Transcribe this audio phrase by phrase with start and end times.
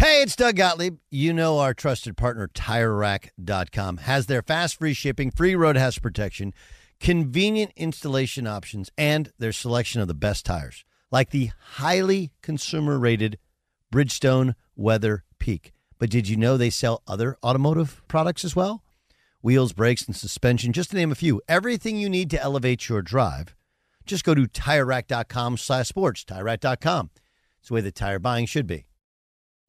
[0.00, 0.96] Hey, it's Doug Gottlieb.
[1.10, 6.54] You know our trusted partner, TireRack.com, has their fast free shipping, free road hazard protection,
[7.00, 13.38] convenient installation options, and their selection of the best tires, like the highly consumer rated
[13.92, 15.70] Bridgestone Weather Peak.
[15.98, 18.82] But did you know they sell other automotive products as well?
[19.42, 21.42] Wheels, brakes, and suspension, just to name a few.
[21.46, 23.54] Everything you need to elevate your drive.
[24.06, 27.10] Just go to TireRack.com slash sports, TireRack.com.
[27.58, 28.86] It's the way that tire buying should be.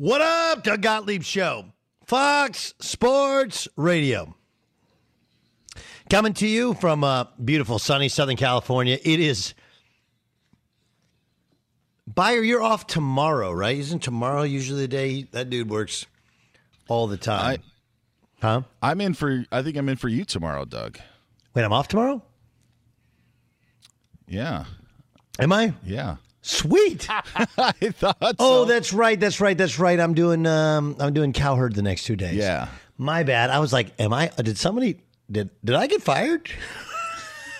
[0.00, 1.66] What up, Doug Gottlieb Show?
[2.06, 4.34] Fox Sports Radio.
[6.08, 8.98] Coming to you from uh, beautiful sunny Southern California.
[9.04, 9.52] It is.
[12.06, 13.76] Buyer, you're off tomorrow, right?
[13.76, 16.06] Isn't tomorrow usually the day that dude works
[16.88, 17.58] all the time?
[18.40, 18.62] huh?
[18.80, 19.44] I'm in for.
[19.52, 20.98] I think I'm in for you tomorrow, Doug.
[21.54, 22.22] Wait, I'm off tomorrow?
[24.26, 24.64] Yeah.
[25.38, 25.74] Am I?
[25.84, 26.16] Yeah.
[26.42, 27.08] Sweet.
[27.34, 28.18] I thought.
[28.20, 28.34] So.
[28.38, 28.64] Oh, so.
[28.66, 29.18] that's right.
[29.18, 29.56] That's right.
[29.56, 29.98] That's right.
[29.98, 32.36] I'm doing um I'm doing cowherd the next two days.
[32.36, 32.68] Yeah.
[32.96, 33.50] My bad.
[33.50, 35.00] I was like, am I did somebody
[35.30, 36.50] did did I get fired?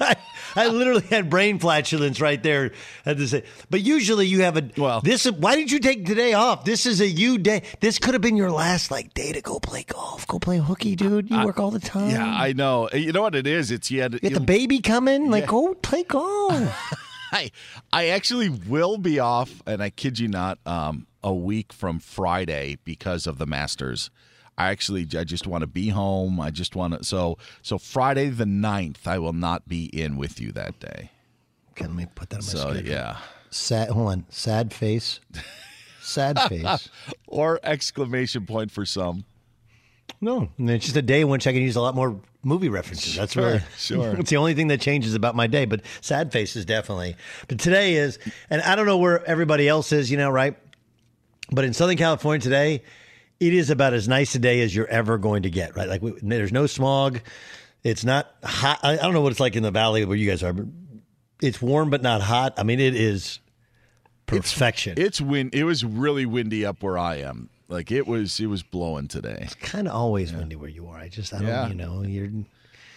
[0.00, 0.16] I,
[0.56, 2.72] I literally had brain flatulence right there.
[3.04, 5.00] Had to say, but usually you have a well.
[5.02, 6.64] This is why did you take today off?
[6.64, 7.62] This is a you day.
[7.80, 10.96] This could have been your last like day to go play golf, go play hooky,
[10.96, 11.30] dude.
[11.30, 12.10] You work all the time.
[12.10, 12.88] Yeah, I know.
[12.92, 13.70] You know what it is?
[13.70, 15.30] It's you had You got the baby coming.
[15.30, 16.94] Like, go play golf.
[17.32, 17.50] I
[17.92, 22.78] I actually will be off, and I kid you not, um, a week from Friday
[22.84, 24.10] because of the Masters.
[24.58, 26.38] I actually I just want to be home.
[26.40, 30.40] I just want to so so Friday the 9th, I will not be in with
[30.40, 31.10] you that day.
[31.70, 32.90] Okay, let me put that on my So schedule.
[32.90, 33.16] yeah.
[33.50, 33.88] Sad.
[33.88, 34.26] Hold on.
[34.28, 35.20] Sad face.
[36.02, 36.88] Sad face.
[37.26, 39.24] or exclamation point for some.
[40.20, 43.16] No, it's just a day in which I can use a lot more movie references.
[43.16, 44.16] That's Sure, really sure.
[44.18, 45.64] It's the only thing that changes about my day.
[45.64, 47.16] But sad faces definitely.
[47.48, 48.18] But today is,
[48.48, 50.56] and I don't know where everybody else is, you know, right?
[51.52, 52.82] But in Southern California today,
[53.40, 55.88] it is about as nice a day as you're ever going to get, right?
[55.88, 57.20] Like we, there's no smog.
[57.82, 58.78] It's not hot.
[58.82, 60.66] I, I don't know what it's like in the valley where you guys are, but
[61.42, 62.54] it's warm but not hot.
[62.58, 63.40] I mean, it is
[64.26, 64.92] perfection.
[64.92, 65.54] It's, it's wind.
[65.54, 67.48] It was really windy up where I am.
[67.70, 68.38] Like it was.
[68.40, 69.38] It was blowing today.
[69.40, 70.98] It's kind of always windy where you are.
[70.98, 71.68] I just I don't Yeah.
[71.68, 72.28] you know you're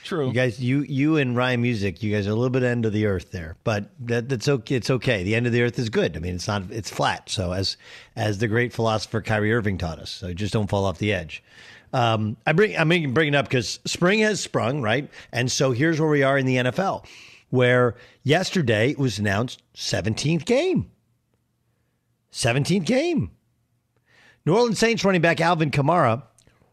[0.03, 0.27] True.
[0.27, 2.91] you guys you you and Ryan Music you guys are a little bit end of
[2.91, 4.75] the earth there, but that that's okay.
[4.75, 5.23] It's okay.
[5.23, 6.17] The end of the earth is good.
[6.17, 7.29] I mean it's not it's flat.
[7.29, 7.77] So as
[8.15, 11.43] as the great philosopher Kyrie Irving taught us, so just don't fall off the edge.
[11.93, 15.71] Um, I bring I mean bring it up because spring has sprung right, and so
[15.71, 17.05] here's where we are in the NFL,
[17.51, 20.89] where yesterday it was announced 17th game.
[22.33, 23.29] 17th game.
[24.45, 26.23] New Orleans Saints running back Alvin Kamara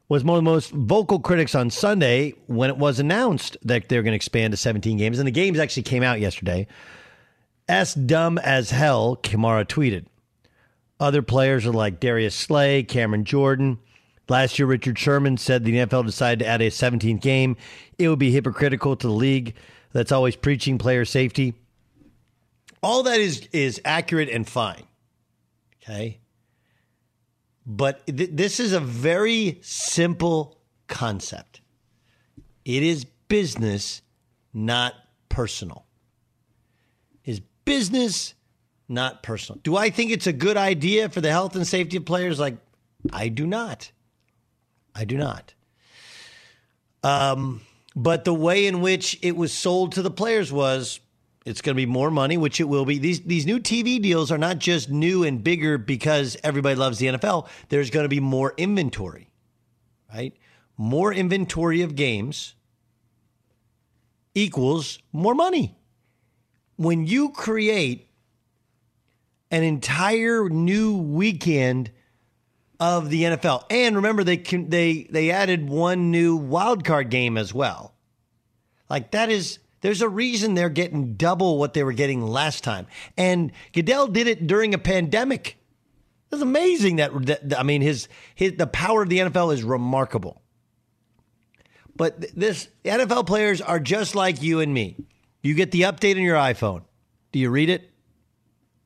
[0.08, 4.02] was one of the most vocal critics on Sunday when it was announced that they're
[4.02, 5.20] going to expand to 17 games.
[5.20, 6.66] And the games actually came out yesterday.
[7.68, 10.06] S dumb as hell, Kamara tweeted.
[10.98, 13.78] Other players are like Darius Slay, Cameron Jordan.
[14.28, 17.56] Last year, Richard Sherman said the NFL decided to add a 17th game.
[17.98, 19.54] It would be hypocritical to the league
[19.92, 21.54] that's always preaching player safety.
[22.82, 24.84] All that is is accurate and fine.
[25.82, 26.19] Okay.
[27.66, 31.60] But th- this is a very simple concept.
[32.64, 34.02] It is business,
[34.52, 34.94] not
[35.28, 35.86] personal.
[37.24, 38.34] Is business,
[38.88, 39.60] not personal.
[39.62, 42.38] Do I think it's a good idea for the health and safety of players?
[42.38, 42.56] Like,
[43.12, 43.92] I do not.
[44.94, 45.54] I do not.
[47.02, 47.62] Um,
[47.96, 51.00] but the way in which it was sold to the players was
[51.46, 52.98] it's going to be more money, which it will be.
[52.98, 57.06] These these new TV deals are not just new and bigger because everybody loves the
[57.06, 57.48] NFL.
[57.68, 59.30] There's going to be more inventory,
[60.12, 60.34] right?
[60.76, 62.54] More inventory of games
[64.34, 65.76] equals more money.
[66.76, 68.08] When you create
[69.50, 71.90] an entire new weekend
[72.78, 77.38] of the NFL, and remember they can, they they added one new wild card game
[77.38, 77.94] as well.
[78.90, 82.86] Like that is there's a reason they're getting double what they were getting last time.
[83.16, 85.56] And Goodell did it during a pandemic.
[86.30, 90.42] It's amazing that, that I mean his his the power of the NFL is remarkable.
[91.96, 94.96] But this NFL players are just like you and me.
[95.42, 96.82] You get the update on your iPhone.
[97.32, 97.90] Do you read it?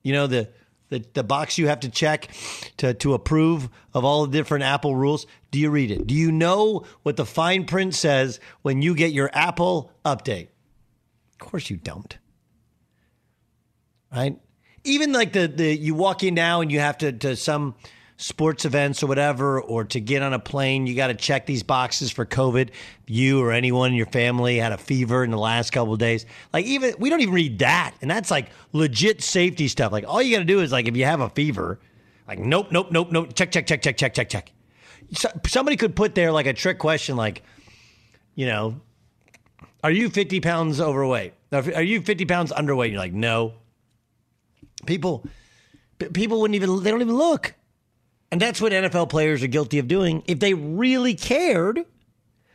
[0.02, 0.48] You know the
[0.88, 2.28] the, the box you have to check
[2.76, 5.26] to, to approve of all the different Apple rules.
[5.50, 6.06] Do you read it?
[6.06, 10.48] Do you know what the fine print says when you get your Apple update?
[11.34, 12.16] Of course you don't.
[14.12, 14.38] Right?
[14.84, 17.74] Even like the, the you walk in now and you have to to some
[18.16, 21.62] sports events or whatever, or to get on a plane, you got to check these
[21.62, 22.70] boxes for COVID.
[23.06, 26.26] You or anyone in your family had a fever in the last couple days.
[26.52, 29.90] Like even we don't even read that, and that's like legit safety stuff.
[29.90, 31.80] Like all you got to do is like if you have a fever,
[32.28, 34.52] like nope, nope, nope, nope, check, check, check, check, check, check, check.
[35.12, 37.42] So, somebody could put there like a trick question, like,
[38.34, 38.80] you know,
[39.82, 41.34] are you 50 pounds overweight?
[41.52, 42.90] Are you 50 pounds underweight?
[42.90, 43.54] You're like, no.
[44.86, 45.26] People,
[46.12, 47.54] people wouldn't even, they don't even look.
[48.32, 50.22] And that's what NFL players are guilty of doing.
[50.26, 51.84] If they really cared,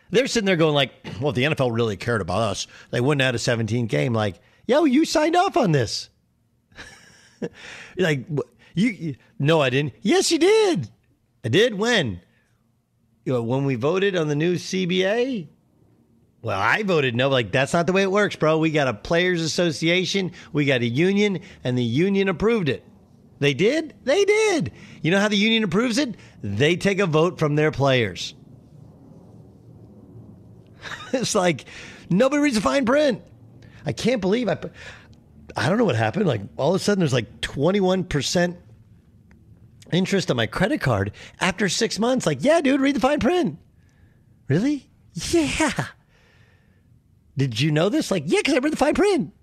[0.09, 0.91] they're sitting there going like,
[1.21, 4.13] well, if the NFL really cared about us, they wouldn't have had a 17 game.
[4.13, 6.09] Like, yo, you signed off on this.
[7.97, 8.27] Like,
[8.75, 9.93] you, you, no, I didn't.
[10.01, 10.89] Yes, you did.
[11.43, 11.73] I did.
[11.73, 12.21] When?
[13.25, 15.47] You know, when we voted on the new CBA,
[16.41, 17.29] well, I voted no.
[17.29, 18.57] Like, that's not the way it works, bro.
[18.57, 22.85] We got a players association, we got a union, and the union approved it.
[23.39, 23.95] They did?
[24.03, 24.73] They did.
[25.01, 26.15] You know how the union approves it?
[26.43, 28.35] They take a vote from their players.
[31.13, 31.65] it's like
[32.09, 33.21] nobody reads the fine print.
[33.85, 34.57] I can't believe I
[35.55, 36.27] I don't know what happened.
[36.27, 38.57] Like all of a sudden there's like 21%
[39.91, 42.25] interest on my credit card after 6 months.
[42.25, 43.57] Like, yeah, dude, read the fine print.
[44.47, 44.89] Really?
[45.13, 45.85] Yeah.
[47.39, 48.11] Did you know this?
[48.11, 49.33] Like, yeah, because I read the fine print.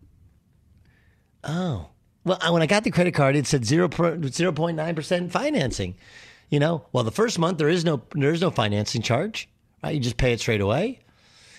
[1.43, 1.89] Oh.
[2.25, 5.95] Well, when I got the credit card, it said 0, 0.9% financing.
[6.51, 9.49] You know, well, the first month there is no there is no financing charge,
[9.83, 9.95] right?
[9.95, 11.01] You just pay it straight away.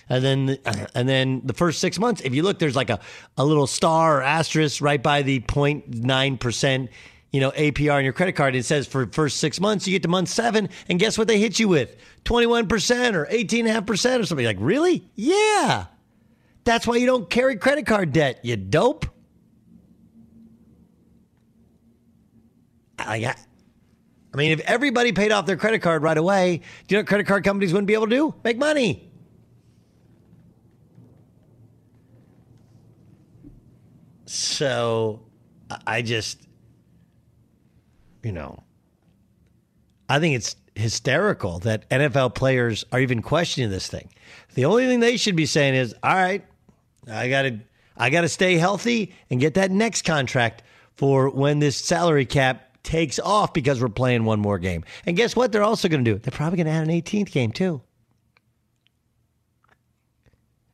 [0.08, 0.58] And then
[0.94, 3.00] and then the first 6 months, if you look there's like a
[3.36, 6.88] a little star or asterisk right by the 0.9%
[7.30, 8.54] you know, APR on your credit card.
[8.54, 11.38] It says for first six months, you get to month seven, and guess what they
[11.38, 11.94] hit you with?
[12.24, 14.46] 21% or 18.5% or something.
[14.46, 15.04] Like, really?
[15.14, 15.86] Yeah.
[16.68, 19.06] That's why you don't carry credit card debt, you dope.
[22.98, 23.34] I,
[24.34, 27.26] I mean, if everybody paid off their credit card right away, do you know credit
[27.26, 28.34] card companies wouldn't be able to do?
[28.44, 29.10] Make money.
[34.26, 35.22] So
[35.86, 36.46] I just,
[38.22, 38.62] you know,
[40.10, 44.10] I think it's hysterical that NFL players are even questioning this thing.
[44.52, 46.44] The only thing they should be saying is, all right,
[47.10, 47.60] I got to
[47.96, 50.62] I got to stay healthy and get that next contract
[50.94, 54.84] for when this salary cap takes off because we're playing one more game.
[55.04, 55.52] And guess what?
[55.52, 56.18] They're also going to do?
[56.18, 57.82] They're probably going to add an 18th game too.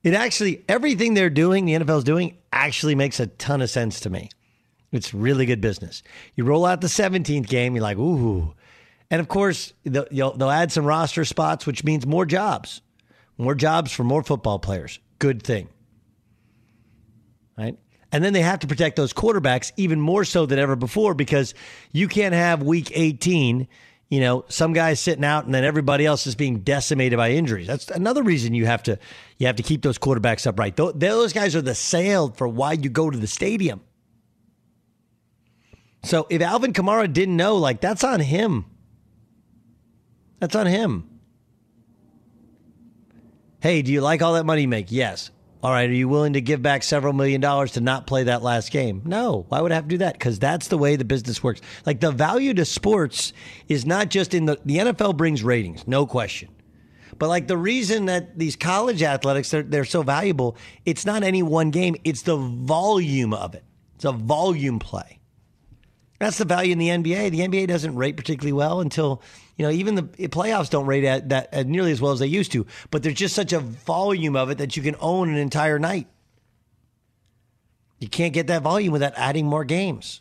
[0.03, 4.01] It actually, everything they're doing, the NFL is doing, actually makes a ton of sense
[4.01, 4.29] to me.
[4.93, 6.03] It's really good business.
[6.37, 8.55] You roll out the 17th game, you're like, ooh.
[9.11, 12.83] And of course, they'll, they'll add some roster spots, which means more jobs,
[13.39, 15.01] more jobs for more football players.
[15.19, 15.69] Good thing.
[17.57, 17.79] Right?
[18.13, 21.53] And then they have to protect those quarterbacks even more so than ever before because
[21.91, 23.67] you can't have week 18,
[24.09, 27.67] you know, some guys sitting out and then everybody else is being decimated by injuries.
[27.67, 28.99] That's another reason you have to
[29.39, 30.77] you have to keep those quarterbacks upright.
[30.77, 33.81] Those guys are the sale for why you go to the stadium.
[36.05, 38.67] So if Alvin Kamara didn't know, like that's on him.
[40.39, 41.09] That's on him.
[43.61, 44.93] Hey, do you like all that money you make?
[44.93, 45.31] Yes.
[45.65, 48.43] All right, are you willing to give back several million dollars to not play that
[48.43, 49.01] last game?
[49.07, 49.47] No.
[49.49, 50.13] Why would I have to do that?
[50.13, 51.63] Because that's the way the business works.
[51.87, 53.33] Like the value to sports
[53.67, 56.51] is not just in the the NFL brings ratings, no question.
[57.19, 61.43] But like the reason that these college athletics they're, they're so valuable, it's not any
[61.43, 63.65] one game, it's the volume of it.
[63.95, 65.19] It's a volume play.
[66.19, 67.31] That's the value in the NBA.
[67.31, 69.23] The NBA doesn't rate particularly well until,
[69.57, 72.27] you know, even the playoffs don't rate at that at nearly as well as they
[72.27, 72.67] used to.
[72.91, 76.09] But there's just such a volume of it that you can own an entire night.
[78.01, 80.21] You can't get that volume without adding more games.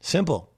[0.00, 0.50] Simple.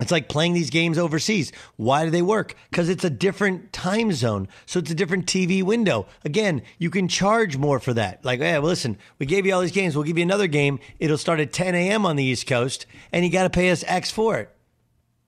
[0.00, 1.50] It's like playing these games overseas.
[1.76, 2.54] Why do they work?
[2.70, 4.46] Because it's a different time zone.
[4.64, 6.06] So it's a different TV window.
[6.24, 8.24] Again, you can charge more for that.
[8.24, 9.96] Like, hey, well, listen, we gave you all these games.
[9.96, 10.78] We'll give you another game.
[11.00, 12.06] It'll start at 10 a.m.
[12.06, 14.54] on the East Coast, and you got to pay us X for it.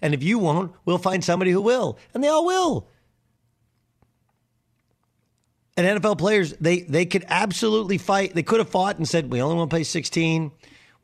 [0.03, 1.99] And if you won't, we'll find somebody who will.
[2.15, 2.89] And they all will.
[5.77, 8.35] And NFL players, they, they could absolutely fight.
[8.35, 10.51] They could have fought and said, we only want to play 16.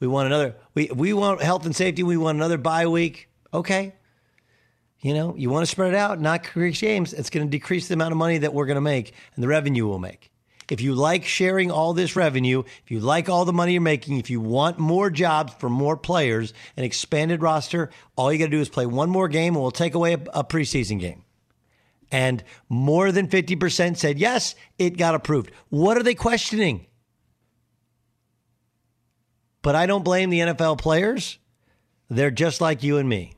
[0.01, 2.03] We want another, we, we want health and safety.
[2.03, 3.29] We want another bye week.
[3.55, 3.95] Okay.
[5.01, 7.13] You know, you want to spread it out, not increase games.
[7.13, 9.49] It's going to decrease the amount of money that we're going to make and the
[9.49, 10.31] revenue we'll make.
[10.71, 14.19] If you like sharing all this revenue, if you like all the money you're making,
[14.19, 18.51] if you want more jobs for more players, an expanded roster, all you got to
[18.51, 21.23] do is play one more game and we'll take away a, a preseason game.
[22.11, 25.51] And more than 50% said yes, it got approved.
[25.69, 26.87] What are they questioning?
[29.63, 31.39] But I don't blame the NFL players.
[32.09, 33.33] They're just like you and me.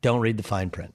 [0.00, 0.94] Don't read the fine print.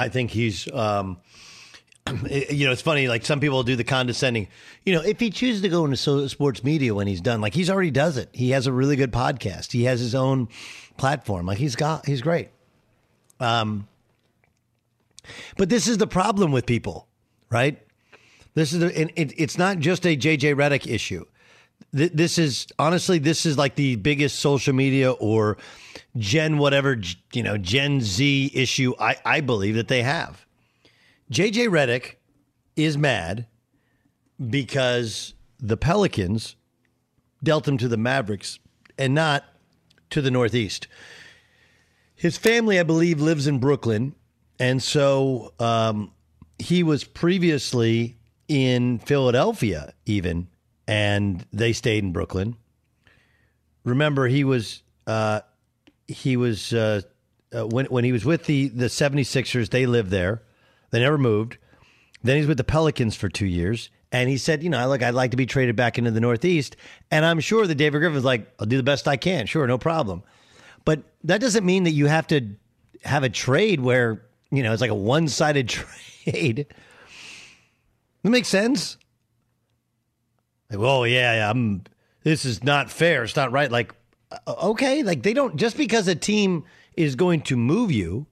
[0.00, 1.18] I think he's, um,
[2.30, 3.06] you know, it's funny.
[3.06, 4.48] Like some people do the condescending.
[4.84, 7.70] You know, if he chooses to go into sports media when he's done, like he's
[7.70, 8.30] already does it.
[8.32, 9.72] He has a really good podcast.
[9.72, 10.48] He has his own
[10.96, 11.46] platform.
[11.46, 12.48] Like he's got, he's great.
[13.38, 13.86] Um,
[15.56, 17.06] but this is the problem with people,
[17.50, 17.78] right?
[18.54, 21.24] This is, the, and it, it's not just a JJ Redick issue.
[21.96, 25.56] Th- This is honestly, this is like the biggest social media or
[26.16, 27.00] Gen whatever
[27.32, 30.44] you know Gen Z issue I, I believe that they have.
[31.30, 32.16] JJ Redick
[32.76, 33.46] is mad
[34.48, 36.56] because the Pelicans
[37.42, 38.58] dealt him to the Mavericks
[38.98, 39.44] and not
[40.10, 40.88] to the Northeast.
[42.14, 44.14] His family, I believe, lives in Brooklyn,
[44.58, 46.12] and so um,
[46.58, 50.48] he was previously in Philadelphia, even,
[50.90, 52.56] and they stayed in Brooklyn.
[53.84, 55.40] Remember, he was uh,
[56.08, 57.02] he was uh,
[57.54, 60.42] uh, when when he was with the the 76ers, they lived there.
[60.90, 61.58] They never moved.
[62.24, 63.88] Then he's with the Pelicans for two years.
[64.12, 66.76] And he said, you know, like I'd like to be traded back into the Northeast.
[67.12, 69.46] And I'm sure that David Griffin's like, I'll do the best I can.
[69.46, 70.24] Sure, no problem.
[70.84, 72.56] But that doesn't mean that you have to
[73.04, 75.68] have a trade where, you know, it's like a one sided
[76.24, 76.66] trade.
[78.24, 78.96] That makes sense.
[80.70, 81.84] Like, oh yeah, yeah, I'm
[82.22, 83.24] this is not fair.
[83.24, 83.70] It's not right.
[83.70, 83.94] Like,
[84.30, 86.64] uh, okay, like they don't just because a team
[86.96, 88.26] is going to move you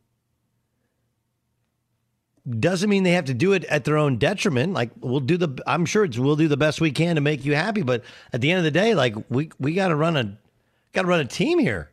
[2.49, 4.73] doesn't mean they have to do it at their own detriment.
[4.73, 7.45] Like we'll do the, I'm sure it's we'll do the best we can to make
[7.45, 7.83] you happy.
[7.83, 10.37] But at the end of the day, like we we got to run a
[10.93, 11.91] got to run a team here.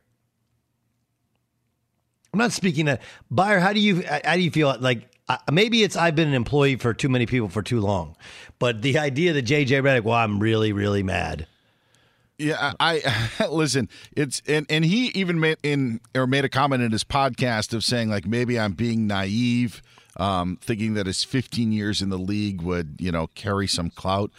[2.34, 3.01] I'm not speaking that.
[3.31, 4.75] Buyer, how do you how do you feel?
[4.79, 5.10] Like
[5.51, 8.15] maybe it's I've been an employee for too many people for too long,
[8.59, 11.47] but the idea that JJ Redick, well, I'm really really mad.
[12.37, 13.89] Yeah, I, I listen.
[14.15, 17.83] It's and and he even made in or made a comment in his podcast of
[17.83, 19.81] saying like maybe I'm being naive,
[20.17, 24.31] um, thinking that his 15 years in the league would you know carry some clout.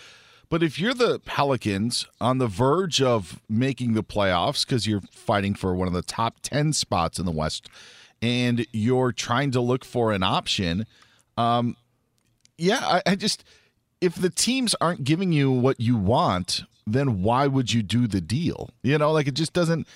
[0.49, 5.55] But if you're the Pelicans on the verge of making the playoffs because you're fighting
[5.55, 7.69] for one of the top 10 spots in the West,
[8.23, 10.87] and you're trying to look for an option,
[11.37, 11.77] um,
[12.59, 13.43] yeah, I, I just
[14.01, 18.21] if the teams aren't giving you what you want, then why would you do the
[18.21, 18.71] deal?
[18.83, 19.87] You know, like it just doesn't.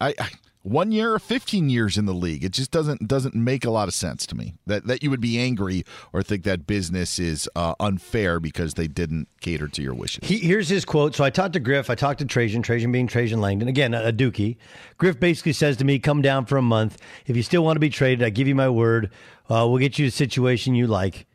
[0.00, 0.30] I, I
[0.62, 3.86] one year or fifteen years in the league, it just doesn't doesn't make a lot
[3.86, 7.48] of sense to me that that you would be angry or think that business is
[7.54, 10.26] uh, unfair because they didn't cater to your wishes.
[10.26, 11.14] He, here's his quote.
[11.14, 11.90] So I talked to Griff.
[11.90, 12.62] I talked to Trajan.
[12.62, 13.68] Trajan being Trajan Langdon.
[13.68, 14.56] Again, a, a Dookie.
[14.96, 16.98] Griff basically says to me, "Come down for a month.
[17.26, 19.10] If you still want to be traded, I give you my word.
[19.50, 21.26] Uh, we'll get you a situation you like."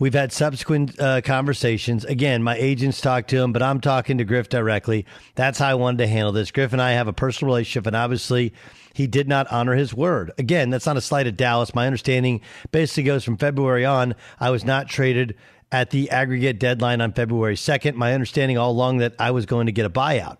[0.00, 2.06] We've had subsequent uh, conversations.
[2.06, 5.04] Again, my agents talk to him, but I'm talking to Griff directly.
[5.34, 6.50] That's how I wanted to handle this.
[6.50, 8.54] Griff and I have a personal relationship, and obviously,
[8.94, 10.32] he did not honor his word.
[10.38, 11.74] Again, that's not a slight at Dallas.
[11.74, 12.40] My understanding
[12.72, 14.14] basically goes from February on.
[14.40, 15.36] I was not traded
[15.70, 17.94] at the aggregate deadline on February 2nd.
[17.94, 20.38] My understanding all along that I was going to get a buyout.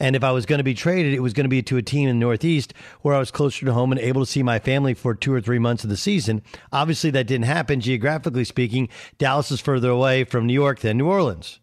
[0.00, 1.82] And if I was going to be traded, it was going to be to a
[1.82, 4.58] team in the Northeast where I was closer to home and able to see my
[4.58, 6.42] family for two or three months of the season.
[6.72, 7.80] Obviously, that didn't happen.
[7.80, 11.58] Geographically speaking, Dallas is further away from New York than New Orleans.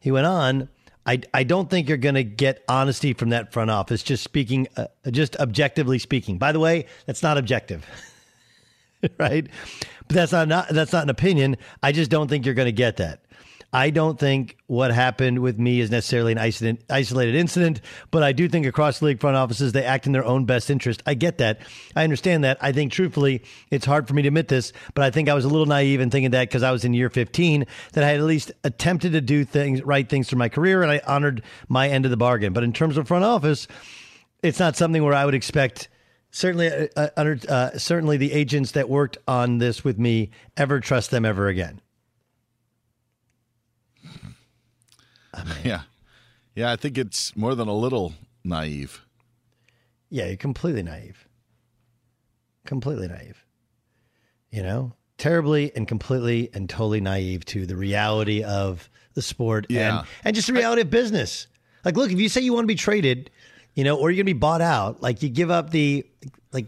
[0.00, 0.70] He went on.
[1.04, 4.02] I, I don't think you're going to get honesty from that front office.
[4.02, 6.38] Just speaking, uh, just objectively speaking.
[6.38, 7.86] By the way, that's not objective.
[9.18, 9.46] right?
[10.06, 11.56] But that's not, not that's not an opinion.
[11.82, 13.24] I just don't think you're going to get that.
[13.72, 17.80] I don't think what happened with me is necessarily an isolated, incident,
[18.10, 20.70] but I do think across the league front offices, they act in their own best
[20.70, 21.02] interest.
[21.06, 21.60] I get that.
[21.94, 22.58] I understand that.
[22.60, 25.44] I think, truthfully, it's hard for me to admit this, but I think I was
[25.44, 28.18] a little naive in thinking that because I was in year 15, that I had
[28.18, 31.88] at least attempted to do things, right things through my career, and I honored my
[31.88, 32.52] end of the bargain.
[32.52, 33.68] But in terms of front office,
[34.42, 35.88] it's not something where I would expect
[36.32, 41.10] certainly uh, uh, uh, certainly the agents that worked on this with me ever trust
[41.10, 41.80] them ever again.
[45.64, 45.82] Yeah,
[46.54, 46.70] yeah.
[46.72, 48.14] I think it's more than a little
[48.44, 49.04] naive.
[50.08, 51.26] Yeah, you're completely naive.
[52.66, 53.44] Completely naive.
[54.50, 60.00] You know, terribly and completely and totally naive to the reality of the sport Yeah.
[60.00, 61.46] and and just the reality of business.
[61.84, 63.30] Like, look, if you say you want to be traded,
[63.74, 66.04] you know, or you're going to be bought out, like you give up the
[66.52, 66.66] like.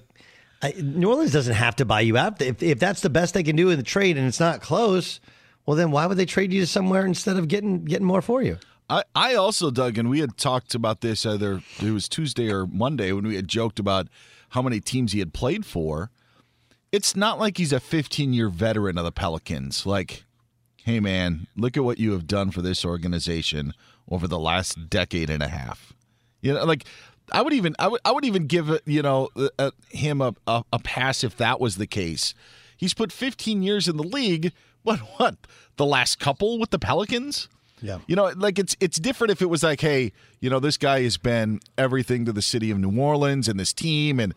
[0.64, 2.40] I, New Orleans doesn't have to buy you out.
[2.40, 5.18] If if that's the best they can do in the trade and it's not close,
[5.66, 8.42] well, then why would they trade you to somewhere instead of getting getting more for
[8.42, 8.58] you?
[8.90, 12.66] I, I also, Doug, and we had talked about this either it was Tuesday or
[12.66, 14.08] Monday when we had joked about
[14.50, 16.10] how many teams he had played for.
[16.90, 19.86] It's not like he's a 15 year veteran of the Pelicans.
[19.86, 20.24] Like,
[20.84, 23.72] hey, man, look at what you have done for this organization
[24.10, 25.94] over the last decade and a half.
[26.42, 26.84] You know, like
[27.30, 30.64] I would even I would I would even give you know uh, him a, a
[30.72, 32.34] a pass if that was the case.
[32.76, 34.52] He's put 15 years in the league.
[34.82, 35.36] What what
[35.76, 37.48] the last couple with the Pelicans?
[37.80, 37.98] Yeah.
[38.06, 41.02] You know, like it's it's different if it was like, hey, you know, this guy
[41.02, 44.34] has been everything to the city of New Orleans and this team, and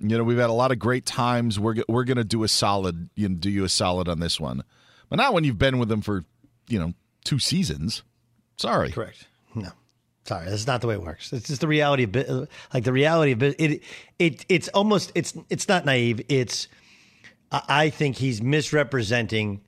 [0.00, 1.58] you know, we've had a lot of great times.
[1.58, 4.62] We're we're gonna do a solid, you know, do you a solid on this one,
[5.08, 6.24] but not when you've been with them for
[6.68, 6.92] you know
[7.24, 8.02] two seasons.
[8.56, 9.28] Sorry, correct.
[9.54, 9.70] No,
[10.24, 11.32] sorry, that's not the way it works.
[11.32, 13.82] It's just the reality of like the reality of it.
[14.18, 16.20] It it's almost it's it's not naive.
[16.28, 16.66] It's
[17.50, 19.60] I think he's misrepresenting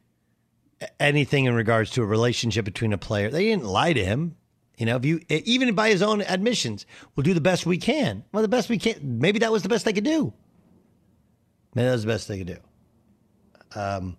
[0.98, 3.30] anything in regards to a relationship between a player.
[3.30, 4.36] They didn't lie to him.
[4.78, 8.24] You know, if you even by his own admissions, we'll do the best we can.
[8.32, 9.18] Well, the best we can.
[9.18, 10.32] Maybe that was the best they could do.
[11.74, 12.56] Maybe that was the best they could do.
[13.78, 14.16] Um,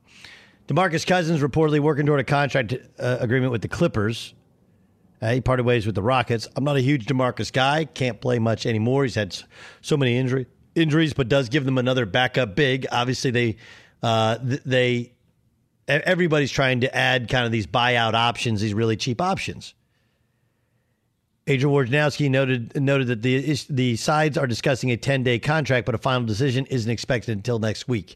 [0.68, 4.36] Demarcus Cousins reportedly working toward a contract uh, agreement with the Clippers.
[5.22, 6.48] Uh, he parted ways with the Rockets.
[6.56, 7.86] I'm not a huge Demarcus guy.
[7.86, 9.04] Can't play much anymore.
[9.04, 9.38] He's had
[9.82, 10.46] so many injury
[10.76, 12.88] injuries, but does give them another backup big.
[12.92, 13.58] Obviously, they
[14.02, 15.14] uh, th- they
[15.92, 19.74] everybody's trying to add kind of these buyout options, these really cheap options.
[21.48, 25.96] Adrian Wojnarowski noted noted that the the sides are discussing a 10 day contract, but
[25.96, 28.16] a final decision isn't expected until next week.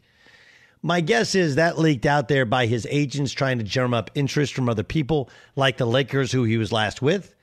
[0.82, 4.54] My guess is that leaked out there by his agents trying to drum up interest
[4.54, 7.34] from other people, like the Lakers, who he was last with.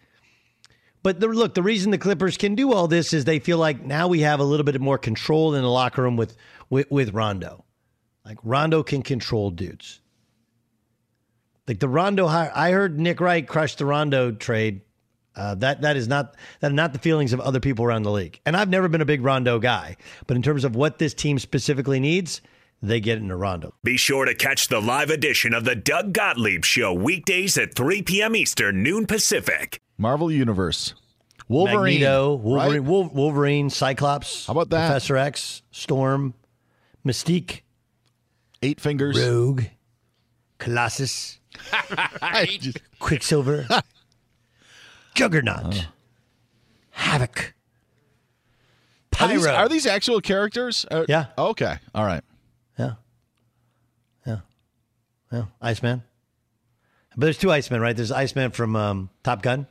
[1.02, 3.84] But the, look, the reason the Clippers can do all this is they feel like
[3.84, 6.38] now we have a little bit more control in the locker room with
[6.70, 7.66] with, with Rondo.
[8.24, 10.00] Like Rondo can control dudes.
[11.68, 14.82] Like the Rondo hire, I heard Nick Wright crush the Rondo trade.
[15.36, 18.12] Uh, that that is not that are not the feelings of other people around the
[18.12, 18.40] league.
[18.46, 19.98] And I've never been a big Rondo guy,
[20.28, 22.42] but in terms of what this team specifically needs,
[22.84, 23.74] they get into Rondo.
[23.84, 28.04] Be sure to catch the live edition of the Doug Gottlieb Show weekdays at 3
[28.04, 28.36] p.m.
[28.36, 29.80] Eastern, noon Pacific.
[29.98, 30.94] Marvel Universe,
[31.48, 32.36] Wolverine, Magneto.
[32.36, 34.46] Wolverine, Wol- Wolverine, Cyclops.
[34.46, 34.88] How about that?
[34.88, 36.36] Professor X, Storm,
[37.04, 37.62] Mystique,
[38.62, 39.64] Eight Fingers, Rogue,
[40.60, 41.40] Colossus,
[43.00, 43.68] Quicksilver,
[45.16, 45.88] Juggernaut,
[46.92, 47.54] Havoc,
[49.20, 50.86] Are these, are these actual characters?
[50.90, 51.28] Uh, Yeah.
[51.38, 51.78] Okay.
[51.94, 52.24] All right.
[52.78, 52.94] Yeah.
[54.26, 54.40] Yeah.
[55.32, 55.46] Yeah.
[55.62, 56.04] Iceman.
[57.16, 57.96] But there's two Icemen, right?
[57.96, 59.68] There's Iceman from um, Top Gun,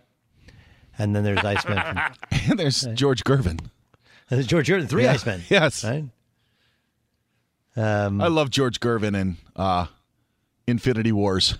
[0.97, 1.99] and then there's Iceman from.
[2.51, 3.59] And there's George Gervin.
[3.61, 5.15] And there's George Jordan, three Yeah.
[5.15, 5.43] Icemen.
[5.49, 5.85] Yes.
[5.85, 6.05] Right?
[7.75, 9.87] Um, I love George Gervin in uh,
[10.67, 11.57] Infinity Wars.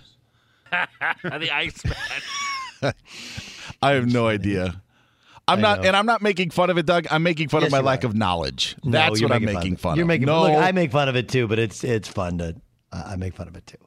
[1.23, 1.95] the Iceman.
[3.81, 4.81] I have no idea.
[5.47, 5.87] I'm I not, know.
[5.87, 7.05] and I'm not making fun of it, Doug.
[7.11, 8.07] I'm making fun Yes, of my lack are.
[8.07, 8.75] of knowledge.
[8.83, 9.79] No, That's what I'm making making of.
[9.81, 10.07] fun You're of.
[10.07, 10.51] making no, look.
[10.55, 12.55] I make fun of it too, but it's it's fun to.
[12.91, 13.77] I I make fun of it too.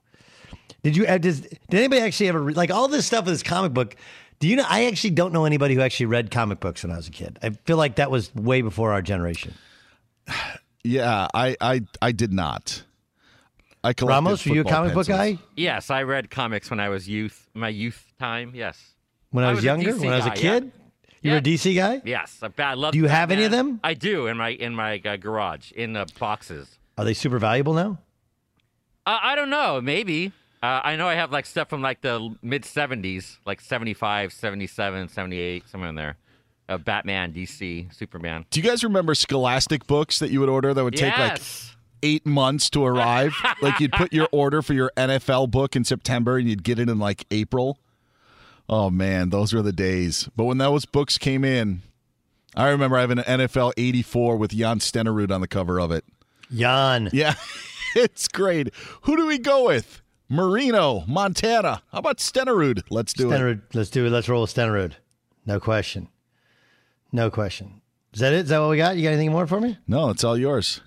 [0.83, 1.07] Did you?
[1.07, 3.97] uh, Does, did anybody actually ever like all this stuff with this comic book?
[4.39, 4.67] Do you know?
[4.69, 7.39] I actually don't know anybody who actually read comic books when I was a kid.
[7.43, 9.55] I feel like that was way before our generation.
[10.85, 12.83] yeah, I, I, I did not.
[13.87, 16.89] I Ramos, were you a football comic book guy Yes, I read comics when I
[16.89, 18.51] was youth, my youth time.
[18.53, 18.95] Yes.
[19.31, 19.95] when I was, a younger?
[19.97, 20.65] When I was a guy, kid?
[20.65, 20.71] yeah.
[21.23, 22.03] You were a DC guy?
[22.05, 22.93] Yes, I, I love.
[22.93, 23.79] Do you have any of them?
[23.85, 26.79] I do in my in my uh, garage in the boxes.
[26.99, 27.99] Are they super valuable now?
[29.07, 29.81] Uh, I don't know.
[29.81, 30.33] Maybe.
[30.63, 35.09] Uh, I know I have like stuff from like the mid 70s, like 75, 77,
[35.09, 36.17] 78, somewhere in there.
[36.69, 38.47] Uh, Batman, DC, Superman.
[38.51, 41.76] Do you guys remember Scholastic books that you would order that would take like Yes.
[42.03, 43.35] Eight months to arrive.
[43.63, 46.89] like you'd put your order for your NFL book in September and you'd get it
[46.89, 47.79] in like April.
[48.69, 50.29] Oh man, those were the days.
[50.37, 51.83] But when those books came in,
[52.55, 56.05] I remember having an NFL 84 with Jan Stenerud on the cover of it.
[56.55, 57.11] Jan.
[57.13, 57.35] Yeah,
[57.95, 58.75] it's great.
[59.03, 60.03] Who do we go with?
[60.29, 61.83] Marino, Montana.
[61.93, 62.83] How about Stenerud?
[62.91, 63.61] Let's do it.
[63.75, 64.11] Let's do it.
[64.11, 64.95] Let's roll with Stenerud.
[65.45, 66.09] No question.
[67.13, 67.81] No question.
[68.13, 68.41] Is that it?
[68.41, 68.97] Is that what we got?
[68.97, 69.79] You got anything more for me?
[69.87, 70.81] No, it's all yours.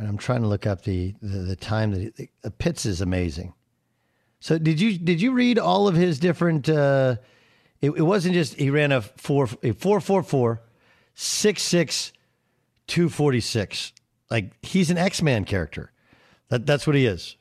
[0.00, 3.02] And I'm trying to look up the the, the time that he, the Pitts is
[3.02, 3.52] amazing.
[4.40, 6.70] So did you did you read all of his different?
[6.70, 7.16] Uh,
[7.82, 10.62] it, it wasn't just he ran a four a four four four
[11.14, 12.14] six six
[12.86, 13.92] two forty six.
[14.30, 15.92] Like he's an X Man character.
[16.48, 17.36] That that's what he is.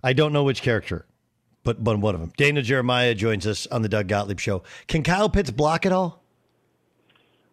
[0.00, 1.06] I don't know which character,
[1.64, 2.32] but but one of them.
[2.36, 4.62] Daniel Jeremiah joins us on the Doug Gottlieb Show.
[4.86, 6.19] Can Kyle Pitts block it all?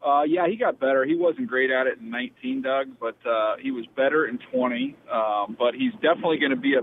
[0.07, 1.03] Uh, yeah, he got better.
[1.05, 4.95] He wasn't great at it in 19, Doug, but uh, he was better in 20.
[5.11, 6.81] Um, but he's definitely going to be a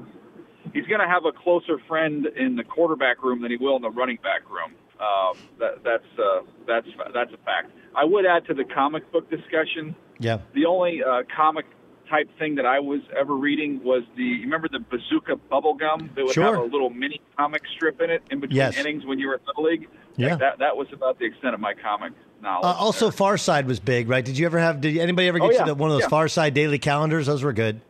[0.74, 3.82] he's going to have a closer friend in the quarterback room than he will in
[3.82, 4.74] the running back room.
[5.00, 7.70] Um, that, that's uh, that's that's a fact.
[7.96, 9.94] I would add to the comic book discussion.
[10.18, 10.38] Yeah.
[10.54, 11.64] The only uh, comic
[12.10, 16.10] type thing that I was ever reading was the you remember the bazooka bubble gum
[16.14, 16.44] that would Sure.
[16.44, 18.76] have a little mini comic strip in it in between Yes.
[18.76, 19.88] innings when you were in the league.
[20.16, 20.30] Yeah.
[20.30, 22.64] Like, that that was about the extent of my comic knowledge.
[22.64, 24.24] Uh, also, Far Side was big, right?
[24.24, 24.80] Did you ever have?
[24.80, 25.64] Did anybody ever Oh, get yeah.
[25.64, 26.08] to the, one of those Yeah.
[26.08, 27.26] Far Side daily calendars?
[27.26, 27.80] Those were good.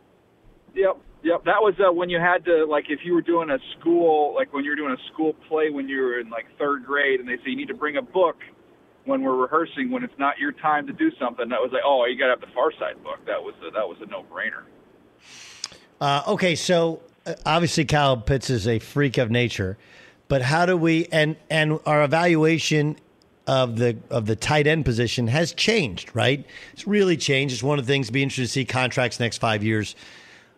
[0.73, 1.43] Yep, yep.
[1.45, 4.51] That was uh, when you had to like if you were doing a school like
[4.53, 7.29] when you were doing a school play when you were in like third grade and
[7.29, 8.37] they say you need to bring a book
[9.05, 11.47] when we're rehearsing when it's not your time to do something.
[11.49, 13.19] That was like oh you got to have the Far Side book.
[13.25, 14.63] That was a, that was a no brainer.
[16.01, 19.77] Uh, okay, so uh, obviously Kyle Pitts is a freak of nature,
[20.27, 22.97] but how do we and and our evaluation
[23.47, 26.45] of the of the tight end position has changed, right?
[26.73, 27.53] It's really changed.
[27.53, 29.95] It's one of the things to be interested to see contracts next five years.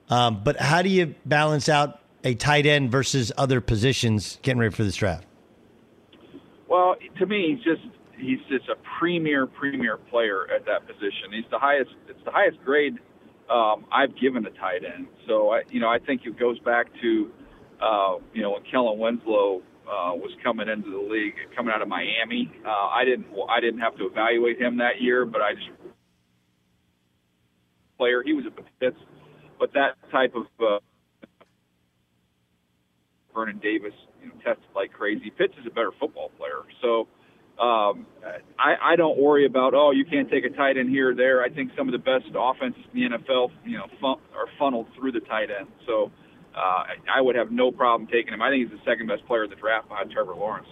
[0.09, 4.73] Um, but how do you balance out a tight end versus other positions getting ready
[4.73, 5.25] for this draft?
[6.69, 11.31] Well, to me, he's just he's just a premier premier player at that position.
[11.31, 11.91] He's the highest.
[12.07, 12.99] It's the highest grade
[13.49, 15.07] um, I've given a tight end.
[15.27, 17.31] So I, you know, I think it goes back to
[17.81, 21.87] uh, you know when Kellen Winslow uh, was coming into the league, coming out of
[21.87, 22.51] Miami.
[22.65, 25.69] Uh, I didn't I didn't have to evaluate him that year, but I just
[27.97, 28.21] player.
[28.23, 28.97] He was a Pitts,
[29.59, 30.79] but that type of uh,
[33.33, 35.31] Vernon Davis, you know, tested like crazy.
[35.37, 37.07] Pitts is a better football player, so
[37.59, 38.05] um,
[38.59, 41.41] I, I don't worry about oh you can't take a tight end here or there.
[41.41, 44.87] I think some of the best offenses in the NFL, you know, fun, are funneled
[44.95, 45.67] through the tight end.
[45.87, 46.26] So uh,
[46.59, 48.41] I, I would have no problem taking him.
[48.41, 50.67] I think he's the second best player in the draft behind Trevor Lawrence.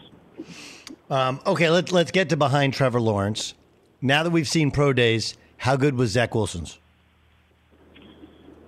[1.09, 3.53] Um, okay, let's let's get to behind Trevor Lawrence.
[4.01, 6.79] Now that we've seen pro days, how good was Zach Wilson's?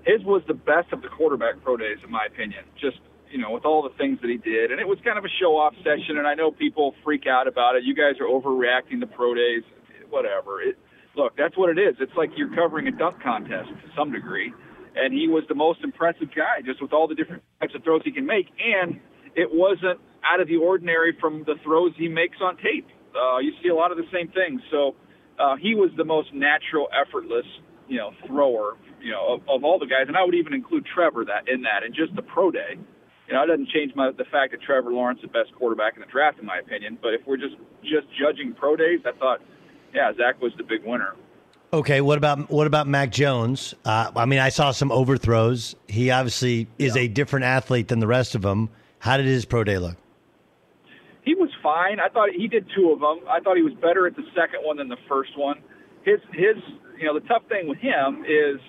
[0.08, 2.64] his was the best of the quarterback pro days, in my opinion.
[2.80, 2.98] Just
[3.30, 5.34] you know, with all the things that he did, and it was kind of a
[5.40, 6.18] show off session.
[6.18, 7.84] And I know people freak out about it.
[7.84, 9.64] You guys are overreacting to pro days,
[10.10, 10.62] whatever.
[10.62, 10.78] It,
[11.16, 11.98] look, that's what it is.
[12.00, 14.54] It's like you're covering a dunk contest to some degree,
[14.98, 18.02] and he was the most impressive guy, just with all the different types of throws
[18.04, 19.00] he can make, and
[19.36, 22.88] it wasn't out of the ordinary from the throws he makes on tape.
[23.16, 24.62] Uh, you see a lot of the same things.
[24.72, 24.96] So
[25.40, 27.46] uh, he was the most natural, effortless,
[27.88, 30.86] you know, thrower, you know, of, of all the guys, and I would even include
[30.86, 32.78] Trevor that in that, and just the pro day.
[33.28, 35.96] You know, it doesn't change my, the fact that Trevor Lawrence is the best quarterback
[35.96, 36.98] in the draft, in my opinion.
[37.02, 39.40] But if we're just just judging pro days, I thought,
[39.94, 41.16] yeah, Zach was the big winner.
[41.74, 43.76] Okay, what about what about Mac Jones?
[43.84, 45.76] Uh, I mean, I saw some overthrows.
[45.88, 48.70] He obviously is a different athlete than the rest of them.
[49.00, 49.98] How did his pro day look?
[51.24, 52.00] He was fine.
[52.00, 53.20] I thought he did two of them.
[53.30, 55.58] I thought he was better at the second one than the first one.
[56.04, 56.56] His his
[56.98, 58.62] you know the tough thing with him is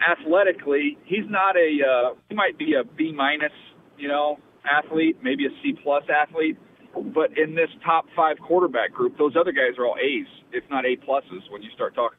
[0.00, 3.52] athletically he's not a uh, he might be a B minus
[3.98, 6.56] you know athlete, maybe a C plus athlete,
[6.94, 10.84] but in this top five quarterback group, those other guys are all A's, if not
[10.84, 11.50] A pluses.
[11.50, 12.18] When you start talking.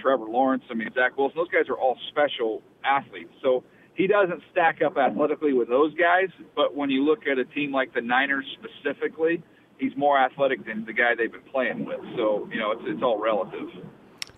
[0.00, 3.32] Trevor Lawrence, I mean Zach Wilson, those guys are all special athletes.
[3.42, 3.62] So
[3.94, 7.70] he doesn't stack up athletically with those guys, but when you look at a team
[7.72, 9.42] like the Niners specifically,
[9.78, 12.00] he's more athletic than the guy they've been playing with.
[12.16, 13.68] So, you know, it's it's all relative.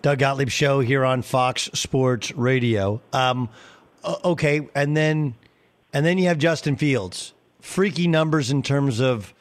[0.01, 3.01] Doug Gottlieb show here on Fox Sports Radio.
[3.13, 3.47] Um,
[4.03, 5.35] okay, and then
[5.93, 7.33] and then you have Justin Fields.
[7.61, 9.33] Freaky numbers in terms of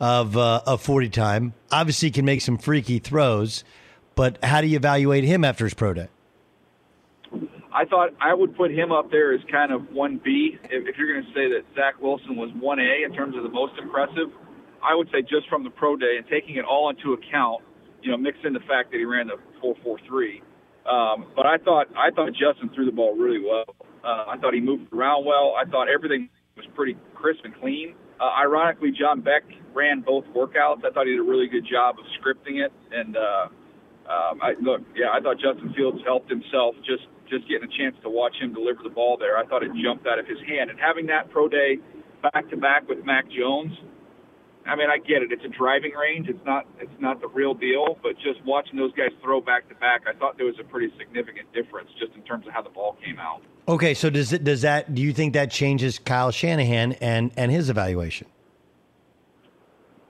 [0.00, 1.54] of uh, of forty time.
[1.70, 3.62] Obviously, can make some freaky throws,
[4.14, 6.08] but how do you evaluate him after his pro day?
[7.72, 10.58] I thought I would put him up there as kind of 1B.
[10.64, 13.50] If, if you're going to say that Zach Wilson was 1A in terms of the
[13.50, 14.32] most impressive,
[14.82, 17.62] I would say just from the pro day and taking it all into account,
[18.02, 20.42] you know, mix in the fact that he ran the 4.43.
[20.90, 23.76] Um, but I thought I thought Justin threw the ball really well.
[24.04, 25.54] Uh, I thought he moved around well.
[25.58, 27.94] I thought everything was pretty crisp and clean.
[28.20, 30.84] Uh, ironically, John Beck ran both workouts.
[30.84, 32.72] I thought he did a really good job of scripting it.
[32.90, 33.46] And uh,
[34.10, 37.94] um, I look, yeah, I thought Justin Fields helped himself just just getting a chance
[38.02, 39.36] to watch him deliver the ball there.
[39.36, 40.70] I thought it jumped out of his hand.
[40.70, 41.76] And having that pro day
[42.22, 43.72] back to back with Mac Jones,
[44.66, 45.30] I mean, I get it.
[45.30, 46.28] It's a driving range.
[46.28, 47.98] It's not it's not the real deal.
[48.02, 50.92] But just watching those guys throw back to back, I thought there was a pretty
[50.98, 53.42] significant difference just in terms of how the ball came out.
[53.68, 57.52] Okay, so does it does that do you think that changes Kyle Shanahan and and
[57.52, 58.26] his evaluation?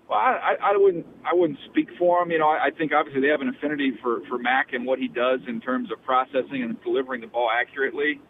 [0.08, 2.30] Well, I, I wouldn't I wouldn't speak for him.
[2.30, 5.00] You know, I, I think obviously they have an affinity for for Mac and what
[5.00, 8.20] he does in terms of processing and delivering the ball accurately.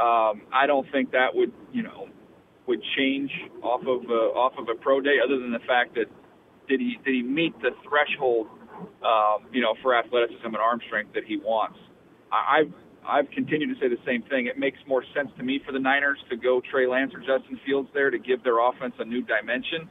[0.00, 2.08] Um, I don't think that would you know
[2.68, 6.06] would change off of uh, off of a pro day, other than the fact that
[6.68, 8.46] did he did he meet the threshold,
[9.02, 11.78] um, you know, for athleticism and arm strength that he wants?
[12.30, 12.72] I, I've
[13.08, 14.46] I've continued to say the same thing.
[14.46, 17.58] It makes more sense to me for the Niners to go Trey Lance or Justin
[17.64, 19.88] Fields there to give their offense a new dimension.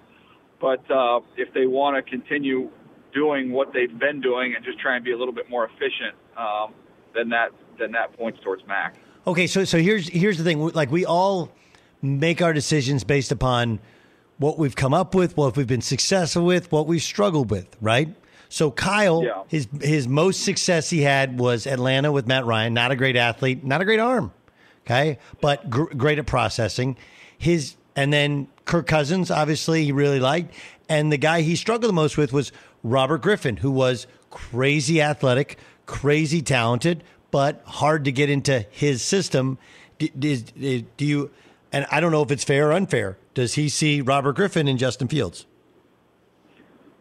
[0.60, 2.69] But uh, if they want to continue
[3.13, 6.15] doing what they've been doing and just try and be a little bit more efficient,
[6.38, 6.73] um,
[7.13, 7.49] then that
[7.80, 8.95] then that points towards Mac.
[9.28, 10.60] Okay, so so here's here's the thing.
[10.60, 11.51] Like we all
[12.01, 13.80] make our decisions based upon
[14.38, 18.13] what we've come up with, what we've been successful with, what we've struggled with, right?
[18.49, 19.43] So Kyle, Yeah.
[19.47, 22.73] his his most success he had was Atlanta with Matt Ryan.
[22.73, 24.31] Not a great athlete, not a great arm,
[24.86, 26.95] okay, but gr- great at processing.
[27.38, 30.53] His and then Kirk Cousins, obviously, he really liked.
[30.89, 32.51] And the guy he struggled the most with was
[32.84, 39.58] Robert Griffin, who was crazy athletic, crazy talented, but hard to get into his system.
[39.97, 41.31] D- d- d- Do you?
[41.71, 43.17] And I don't know if it's fair or unfair.
[43.34, 45.45] Does he see Robert Griffin and Justin Fields?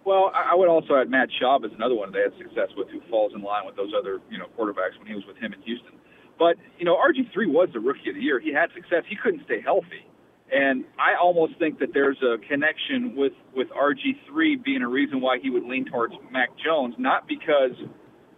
[0.04, 3.00] Well, I would also add Matt Schaub as another one they had success with, who
[3.08, 5.62] falls in line with those other you know quarterbacks when he was with him in
[5.62, 5.96] Houston.
[6.38, 8.38] But you know, RG three was the rookie of the year.
[8.38, 9.04] He had success.
[9.08, 10.04] He couldn't stay healthy,
[10.52, 15.20] and I almost think that there's a connection with with RG three being a reason
[15.20, 17.72] why he would lean towards Mac Jones, not because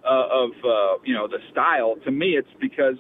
[0.07, 1.97] uh, of uh, you know the style.
[2.05, 2.99] To me, it's because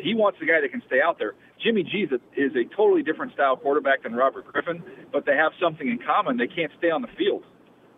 [0.00, 1.34] he wants a guy that can stay out there.
[1.62, 4.82] Jimmy G is is a totally different style quarterback than Robert Griffin,
[5.12, 6.38] but they have something in common.
[6.38, 7.44] They can't stay on the field.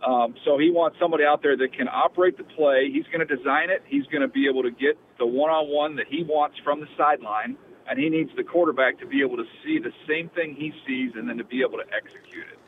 [0.06, 2.90] Um, so he wants somebody out there that can operate the play.
[2.92, 3.82] He's going to design it.
[3.86, 7.56] He's going to be able to get the one-on-one that he wants from the sideline,
[7.88, 11.12] and he needs the quarterback to be able to see the same thing he sees
[11.14, 12.58] and then to be able to execute it.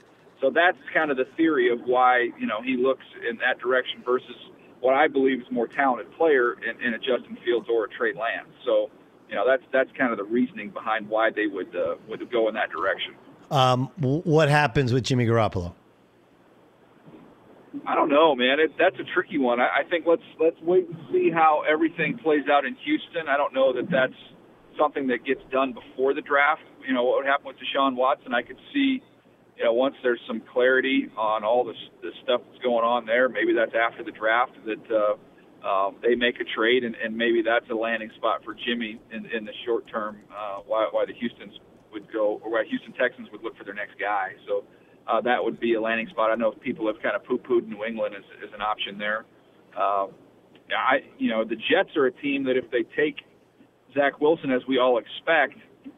[0.40, 4.02] So that's kind of the theory of why you know he looks in that direction
[4.04, 4.36] versus
[4.80, 8.12] what I believe is more talented player in, in a Justin Fields or a Trey
[8.12, 8.48] Lance.
[8.64, 8.90] So
[9.28, 12.48] you know that's that's kind of the reasoning behind why they would uh, would go
[12.48, 13.14] in that direction.
[13.50, 15.74] Um, what happens with Jimmy Garoppolo?
[17.86, 18.60] I don't know, man.
[18.60, 19.60] It, that's a tricky one.
[19.60, 23.26] I, I think let's let's wait and see how everything plays out in Houston.
[23.28, 24.20] I don't know that that's
[24.78, 26.62] something that gets done before the draft.
[26.86, 28.34] You know what would happen with Deshaun Watson?
[28.34, 29.02] I could see,
[29.56, 33.28] you know, once there's some clarity on all this the stuff that's going on there.
[33.28, 37.42] Maybe that's after the draft that uh, um, they make a trade, and, and maybe
[37.42, 40.20] that's a landing spot for Jimmy in, in the short term.
[40.30, 41.58] Uh, why why the Houston's
[41.92, 44.34] would go, or why Houston Texans would look for their next guy.
[44.46, 44.64] So
[45.06, 46.30] uh, that would be a landing spot.
[46.30, 49.24] I know people have kind of poo-pooed New England as, as an option there.
[49.76, 50.10] Um,
[50.70, 53.16] I, you know, the Jets are a team that if they take
[53.92, 55.54] Zach Wilson as we all expect,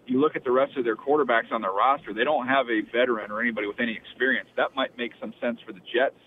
[0.07, 2.81] you look at the rest of their quarterbacks on their roster, they don't have a
[2.93, 4.49] veteran or anybody with any experience.
[4.57, 6.19] That might make some sense for the Jets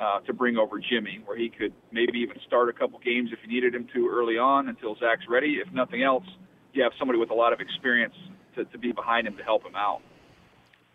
[0.00, 3.38] uh, to bring over Jimmy, where he could maybe even start a couple games if
[3.42, 5.58] you needed him to early on until Zach's ready.
[5.64, 6.24] If nothing else,
[6.72, 8.14] you have somebody with a lot of experience
[8.56, 10.00] to, to be behind him to help him out.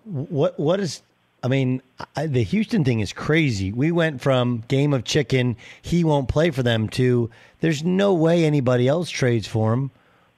[0.05, 1.03] What what is?
[1.41, 1.82] I mean,
[2.15, 3.71] I, the Houston thing is crazy.
[3.71, 7.30] We went from game of chicken, he won't play for them, to
[7.62, 9.91] there's no way anybody else trades for him.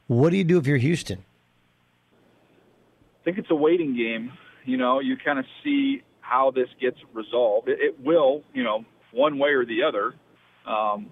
[0.08, 1.24] What do you do if you're Houston?
[2.14, 4.34] I think it's a waiting game.
[4.66, 7.68] You know, you kind of see how this gets resolved.
[7.68, 10.14] It, it will, you know, one way or the other,
[10.66, 11.08] um,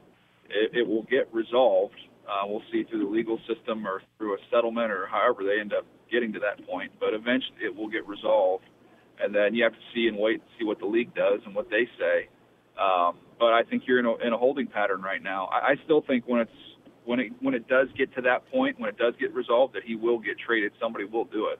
[0.49, 1.95] it, it will get resolved.
[2.27, 5.73] Uh, we'll see through the legal system or through a settlement or however they end
[5.73, 6.91] up getting to that point.
[6.99, 8.65] But eventually, it will get resolved,
[9.21, 11.53] and then you have to see and wait and see what the league does and
[11.55, 12.27] what they say.
[12.79, 15.45] Um, but I think you're in a, in a holding pattern right now.
[15.45, 16.51] I, I still think when it's
[17.05, 19.83] when it when it does get to that point, when it does get resolved, that
[19.83, 20.71] he will get traded.
[20.79, 21.59] Somebody will do it.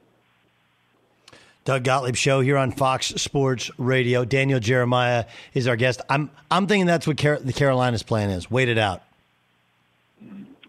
[1.66, 4.26] Doug Gottlieb show here on Fox Sports Radio.
[4.26, 6.02] Daniel Jeremiah is our guest.
[6.10, 8.50] I'm I'm thinking that's what Car- the Carolinas' plan is.
[8.50, 9.04] Wait it out.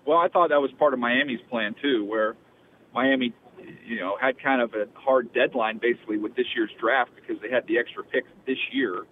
[0.05, 2.35] Well, I thought that was part of Miami's plan too, where
[2.93, 3.33] Miami,
[3.87, 7.51] you know, had kind of a hard deadline basically with this year's draft because they
[7.51, 9.05] had the extra picks this year,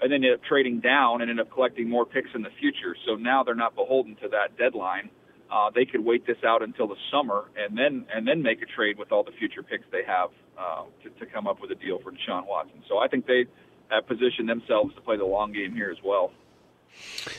[0.00, 2.96] and then ended up trading down and ended up collecting more picks in the future.
[3.06, 5.10] So now they're not beholden to that deadline.
[5.52, 8.66] uh, they could wait this out until the summer and then and then make a
[8.66, 11.74] trade with all the future picks they have uh, to, to come up with a
[11.74, 12.82] deal for Deshaun Watson.
[12.88, 13.44] So I think they
[13.90, 16.32] have positioned themselves to play the long game here as well.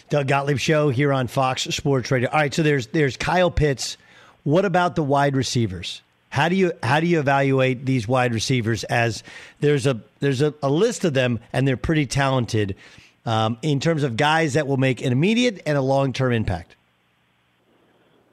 [0.09, 2.30] Doug Gottlieb show here on Fox Sports Radio.
[2.30, 3.97] All right, so there's there's Kyle Pitts.
[4.43, 6.01] What about the wide receivers?
[6.34, 8.84] How do you how do you evaluate these wide receivers?
[8.86, 9.21] As
[9.59, 12.75] there's a there's a, a list of them, and they're pretty talented
[13.23, 16.75] um, in terms of guys that will make an immediate and a long term impact.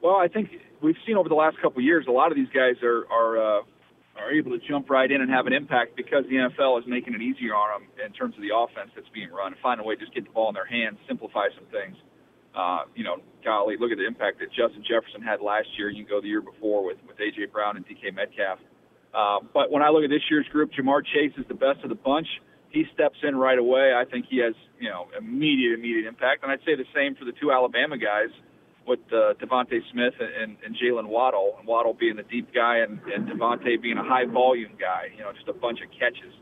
[0.01, 0.49] Well, I think
[0.81, 3.37] we've seen over the last couple of years, a lot of these guys are are
[3.37, 3.61] uh,
[4.17, 7.13] are able to jump right in and have an impact because the NFL is making
[7.13, 9.53] it easier on them in terms of the offense that's being run.
[9.53, 11.97] And find a way to just get the ball in their hands, simplify some things.
[12.55, 15.89] Uh, you know, golly, look at the impact that Justin Jefferson had last year.
[15.89, 18.59] You can go the year before with with AJ Brown and DK Metcalf.
[19.13, 21.89] Uh, but when I look at this year's group, Ja'Marr Chase is the best of
[21.89, 22.27] the bunch.
[22.69, 23.91] He steps in right away.
[23.93, 26.43] I think he has, you know, immediate, immediate impact.
[26.43, 28.31] And I'd say the same for the two Alabama guys
[28.87, 32.77] with uh, DeVonta Smith and, and, and Jaylen Waddle, and Waddle being the deep guy
[32.77, 36.33] and, and DeVonta being a high volume guy, you know, just a bunch of catches.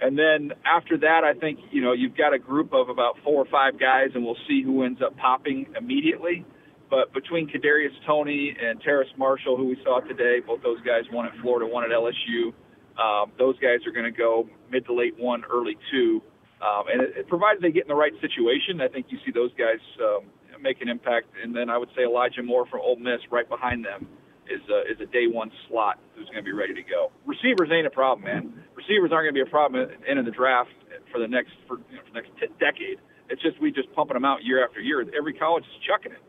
[0.00, 3.42] And then after that, I think, you know, you've got a group of about four
[3.42, 6.44] or five guys, and we'll see who ends up popping immediately.
[6.88, 11.26] But between Kadarius Toney and Terrace Marshall, who we saw today, both those guys, one
[11.26, 12.52] at Florida, one at LSU,
[12.98, 16.22] um, those guys are going to go mid to late one, early two.
[16.60, 19.32] Um, and it, it, provided they get in the right situation, I think you see
[19.32, 20.24] those guys um,
[20.60, 21.28] make an impact.
[21.42, 24.06] And then I would say Elijah Moore from Ole Miss right behind them
[24.50, 27.10] is a, is a day one slot who's going to be ready to go.
[27.24, 28.52] Receivers ain't a problem, man.
[28.74, 30.70] Receivers aren't going to be a problem at the end of the draft
[31.12, 32.98] for the next for, you know, for the next t- decade.
[33.28, 35.04] It's just we just pumping them out year after year.
[35.16, 36.22] Every college is chucking it.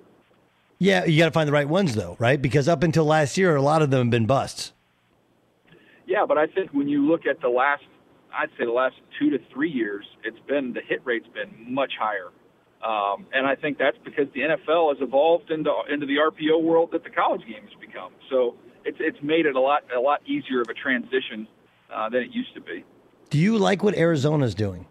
[0.78, 2.42] Yeah, you got to find the right ones though, right?
[2.42, 4.74] Because up until last year, a lot of them have been busts.
[6.08, 7.84] Yeah, but I think when you look at the last,
[8.34, 11.94] I'd say the last two to three years, it's been the hit rate's been much
[12.00, 12.30] higher.
[12.84, 16.90] Um, and I think that's because the NFL has evolved into into the RPO world
[16.94, 18.12] that the college game has become.
[18.30, 18.56] So
[18.86, 21.48] it's it's made it a lot a lot easier of a transition
[21.94, 22.84] uh, than it used to be.
[23.30, 24.88] Do you like what Arizona's doing?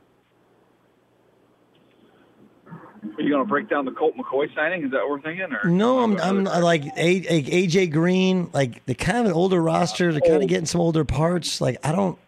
[3.18, 4.84] Are you going to break down the Colt McCoy signing?
[4.84, 5.47] Is that what we're thinking?
[5.53, 10.12] Or no, I'm I'm like AJ Green, like the kind of an older roster.
[10.12, 11.61] They're kind of getting some older parts.
[11.61, 12.18] Like I don't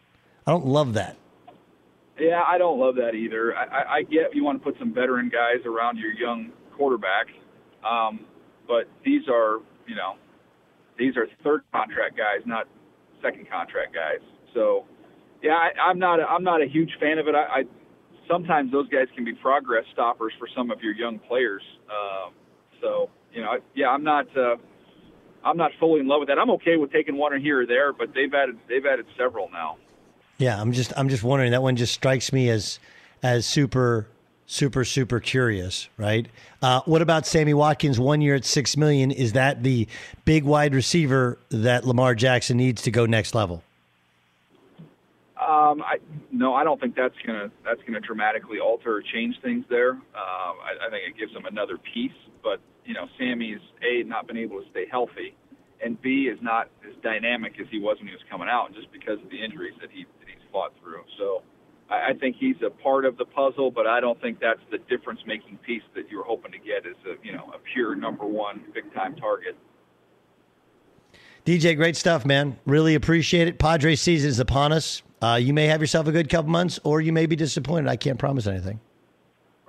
[0.46, 1.16] I don't love that.
[2.18, 3.56] Yeah, I don't love that either.
[3.56, 7.26] I, I, get you want to put some veteran guys around your young quarterback,
[7.88, 8.26] um,
[8.68, 10.14] but these are, you know,
[10.98, 12.68] these are third contract guys, not
[13.22, 14.20] second contract guys.
[14.52, 14.84] So,
[15.42, 17.34] yeah, I, I'm not a, I'm not a huge fan of it.
[17.34, 17.62] I, I
[18.30, 21.62] sometimes those guys can be progress stoppers for some of your young players.
[21.88, 22.34] Um,
[22.80, 24.26] so, you know, yeah, I'm not.
[24.36, 24.56] Uh,
[25.44, 26.38] I'm not fully in love with that.
[26.38, 29.76] I'm okay with taking one here or there, but they've added they've added several now.
[30.42, 31.52] Yeah, I'm just I'm just wondering.
[31.52, 32.80] That one just strikes me as
[33.22, 34.08] as super
[34.46, 36.26] super super curious, right?
[36.60, 38.00] Uh, what about Sammy Watkins?
[38.00, 39.12] One year at six million.
[39.12, 39.86] Is that the
[40.24, 43.62] big wide receiver that Lamar Jackson needs to go next level?
[45.40, 45.98] Um, I,
[46.32, 49.92] no, I don't think that's gonna that's gonna dramatically alter or change things there.
[49.92, 52.10] Um, I, I think it gives them another piece,
[52.42, 55.36] but you know, Sammy's a not been able to stay healthy,
[55.84, 58.90] and B is not as dynamic as he was when he was coming out, just
[58.90, 60.04] because of the injuries that he
[60.80, 61.02] through.
[61.18, 61.42] So
[61.90, 64.78] I, I think he's a part of the puzzle, but I don't think that's the
[64.78, 68.62] difference-making piece that you're hoping to get as a you know a pure number one
[68.74, 69.56] big-time target.
[71.44, 72.56] DJ, great stuff, man.
[72.66, 73.58] Really appreciate it.
[73.58, 75.02] Padres season is upon us.
[75.20, 77.88] Uh, you may have yourself a good couple months, or you may be disappointed.
[77.88, 78.80] I can't promise anything.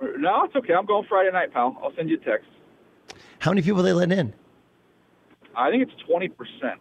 [0.00, 0.74] No, it's okay.
[0.74, 1.76] I'm going Friday night, pal.
[1.82, 2.48] I'll send you a text.
[3.38, 4.32] How many people are they letting in?
[5.56, 6.80] I think it's twenty percent.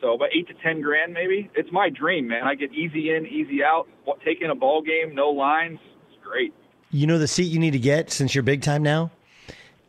[0.00, 1.50] So about eight to ten grand, maybe.
[1.54, 2.44] It's my dream, man.
[2.44, 3.86] I get easy in, easy out.
[4.24, 5.78] Taking a ball game, no lines.
[6.08, 6.52] It's great.
[6.90, 9.10] You know the seat you need to get since you're big time now.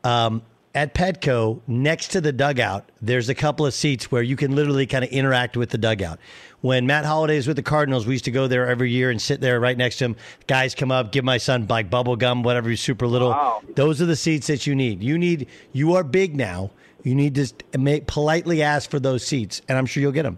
[0.04, 0.42] Um,
[0.74, 4.86] at Petco, next to the dugout, there's a couple of seats where you can literally
[4.86, 6.20] kind of interact with the dugout.
[6.62, 9.22] When Matt Holliday is with the Cardinals, we used to go there every year and
[9.22, 10.16] sit there right next to him.
[10.48, 13.32] Guys come up, give my son like bubble gum, whatever he's super little.
[13.32, 13.62] Wow.
[13.76, 15.04] Those are the seats that you need.
[15.04, 15.48] You need.
[15.74, 16.72] You are big now.
[17.04, 20.38] You need to make, politely ask for those seats, and I'm sure you'll get them.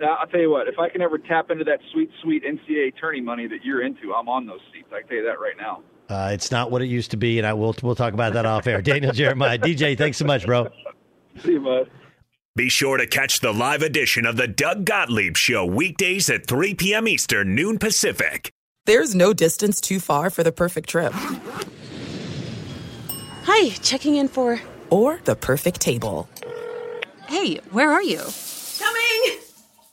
[0.00, 2.88] Now, I'll tell you what, if I can ever tap into that sweet, sweet NCAA
[2.88, 4.88] attorney money that you're into, I'm on those seats.
[4.92, 5.82] I can tell you that right now.
[6.08, 8.46] Uh, it's not what it used to be, and I will we'll talk about that
[8.46, 8.80] off air.
[8.80, 10.68] Daniel Jeremiah, DJ, thanks so much, bro.
[11.42, 11.90] See you, bud.
[12.54, 16.74] Be sure to catch the live edition of the Doug Gottlieb Show weekdays at 3
[16.74, 17.06] p.m.
[17.06, 18.50] Eastern, noon Pacific.
[18.86, 21.12] There's no distance too far for the perfect trip.
[23.44, 24.60] Hi, checking in for.
[24.90, 26.28] Or the perfect table.
[27.28, 28.22] Hey, where are you?
[28.78, 29.45] Coming!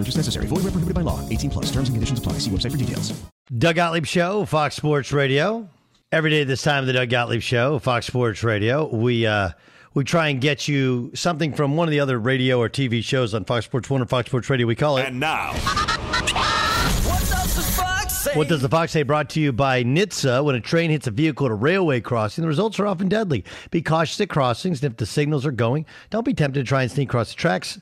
[0.00, 0.46] No purchase necessary.
[0.46, 1.20] Void where prohibited by law.
[1.28, 1.66] 18 plus.
[1.66, 2.34] Terms and conditions apply.
[2.38, 3.12] See website for details.
[3.58, 5.68] Doug Gottlieb Show, Fox Sports Radio.
[6.10, 8.86] Every day at this time, the Doug Gottlieb Show, Fox Sports Radio.
[8.88, 9.50] We uh,
[9.92, 13.34] we try and get you something from one of the other radio or TV shows
[13.34, 14.66] on Fox Sports One or Fox Sports Radio.
[14.66, 15.04] We call it.
[15.06, 18.32] And now, what does the Fox say?
[18.34, 19.02] What does the Fox say?
[19.02, 20.42] Brought to you by NHTSA.
[20.42, 23.44] When a train hits a vehicle at a railway crossing, the results are often deadly.
[23.70, 26.84] Be cautious at crossings, and if the signals are going, don't be tempted to try
[26.84, 27.78] and sneak across the tracks.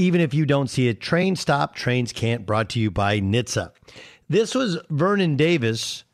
[0.00, 2.46] Even if you don't see a train stop, trains can't.
[2.46, 3.70] Brought to you by NHTSA.
[4.30, 6.04] This was Vernon Davis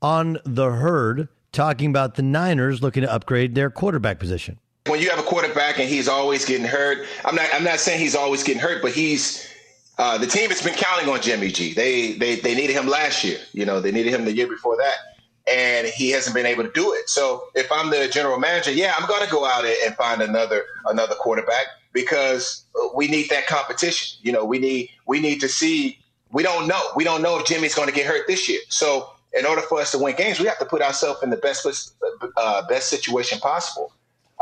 [0.00, 4.60] on the herd talking about the Niners looking to upgrade their quarterback position.
[4.86, 7.48] When you have a quarterback and he's always getting hurt, I'm not.
[7.52, 9.48] I'm not saying he's always getting hurt, but he's
[9.98, 11.74] uh, the team has been counting on Jimmy G.
[11.74, 13.38] They they they needed him last year.
[13.52, 16.70] You know, they needed him the year before that, and he hasn't been able to
[16.70, 17.08] do it.
[17.08, 20.62] So if I'm the general manager, yeah, I'm going to go out and find another
[20.86, 22.64] another quarterback because
[22.94, 24.18] we need that competition.
[24.22, 25.98] You know, we need we need to see.
[26.30, 26.80] We don't know.
[26.96, 28.60] We don't know if Jimmy's going to get hurt this year.
[28.68, 31.36] So in order for us to win games, we have to put ourselves in the
[31.36, 31.94] best
[32.36, 33.92] uh, best situation possible.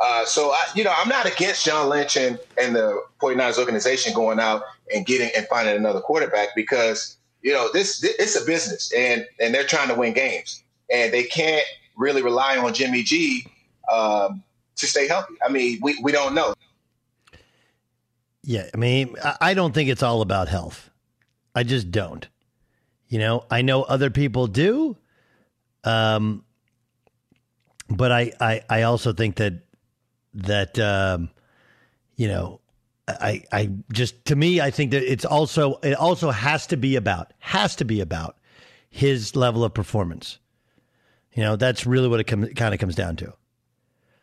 [0.00, 4.14] Uh, so, I, you know, I'm not against John Lynch and, and the 49ers organization
[4.14, 4.62] going out
[4.94, 9.26] and getting and finding another quarterback because, you know, this, this it's a business and,
[9.38, 11.66] and they're trying to win games and they can't
[11.98, 13.46] really rely on Jimmy G
[13.92, 14.42] um,
[14.76, 15.34] to stay healthy.
[15.46, 16.54] I mean, we, we don't know.
[18.50, 20.90] Yeah, I mean, I- don't think it's all about health.
[21.54, 22.26] I just don't.
[23.06, 24.96] You know, I know other people do,
[25.84, 26.44] um,
[27.88, 29.62] but I, I, I also think that
[30.34, 31.30] that um,
[32.16, 32.60] you know,
[33.06, 36.96] I, I just to me, I think that it's also it also has to be
[36.96, 38.36] about has to be about
[38.88, 40.40] his level of performance.
[41.34, 43.32] You know, that's really what it com- kind of comes down to.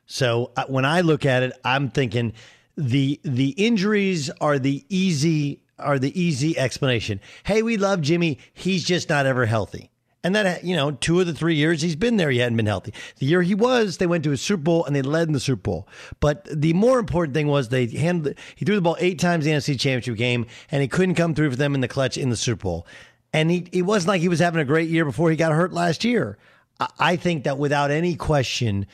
[0.06, 2.34] So uh, when I look at it, I'm thinking
[2.78, 7.20] the the injuries are the easy are the easy explanation.
[7.44, 8.40] Hey, we love Jimmy.
[8.54, 9.90] He's just not ever healthy.
[10.24, 12.66] And that you know, two of the three years he's been there, he hadn't been
[12.66, 12.94] healthy.
[13.20, 15.40] The year he was, they went to a Super Bowl and they led in the
[15.40, 15.88] Super Bowl.
[16.20, 18.36] But the more important thing was they handled.
[18.56, 21.52] He threw the ball eight times the NFC Championship game, and he couldn't come through
[21.52, 22.88] for them in the clutch in the Super Bowl.
[23.32, 25.72] And he it wasn't like he was having a great year before he got hurt
[25.74, 26.38] last year.
[26.80, 28.88] I- I think that without any question,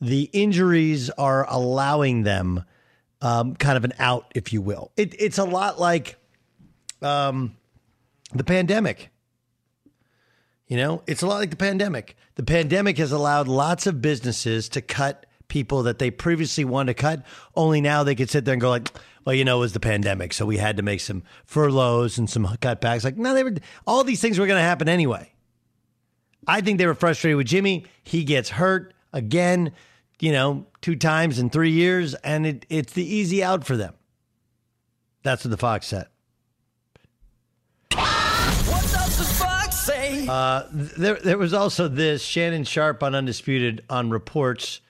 [0.00, 2.64] the injuries are allowing them
[3.20, 4.92] um, kind of an out, if you will.
[4.96, 6.16] It, it's a lot like
[7.02, 7.56] um,
[8.32, 9.10] the pandemic.
[10.66, 12.16] You know, it's a lot like the pandemic.
[12.36, 17.02] The pandemic has allowed lots of businesses to cut people that they previously wanted to
[17.02, 17.24] cut.
[17.56, 18.88] Only now they could sit there and go like,
[19.24, 22.30] "Well, you know, it was the pandemic, so we had to make some furloughs and
[22.30, 23.54] some cutbacks." Like, no, they were
[23.84, 25.32] all these things were going to happen anyway.
[26.46, 27.84] I think they were frustrated with Jimmy.
[28.04, 29.72] He gets hurt again,
[30.20, 33.94] you know, two times in three years, and it, it's the easy out for them.
[35.22, 36.06] That's what the Fox said.
[37.92, 40.26] What does the fox say?
[40.28, 44.80] Uh, there, there was also this Shannon Sharpe on Undisputed on reports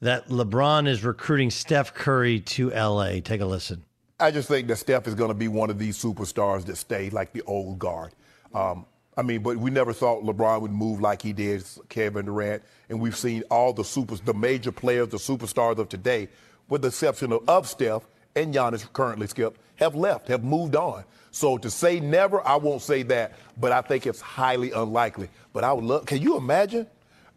[0.00, 3.20] that LeBron is recruiting Steph Curry to LA.
[3.20, 3.84] Take a listen.
[4.18, 7.10] I just think that Steph is going to be one of these superstars that stay
[7.10, 8.12] like the old guard.
[8.54, 8.86] Um,
[9.16, 12.98] I mean, but we never thought LeBron would move like he did, Kevin Durant, and
[13.00, 16.28] we've seen all the supers, the major players, the superstars of today,
[16.68, 18.02] with the exception of, of Steph
[18.34, 21.04] and Giannis currently, Skip, have left, have moved on.
[21.30, 25.28] So to say never, I won't say that, but I think it's highly unlikely.
[25.52, 26.06] But I would love.
[26.06, 26.86] Can you imagine?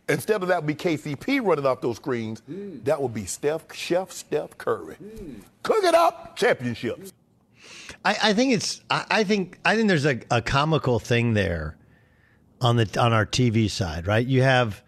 [0.08, 2.84] Instead of that would be KCP running off those screens, hmm.
[2.84, 4.96] that would be Steph, Chef Steph Curry.
[4.96, 5.40] Hmm.
[5.64, 7.12] Cook it up, championships.
[8.06, 8.82] I, I think it's.
[8.89, 9.60] I, I think.
[9.66, 11.76] I think there's a, a comical thing there
[12.62, 14.26] on the on our TV side, right?
[14.26, 14.84] You have